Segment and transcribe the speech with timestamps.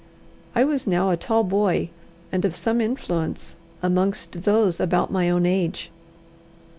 [0.55, 1.91] I was now a tall boy,
[2.31, 5.91] and of some influence amongst those about my own age.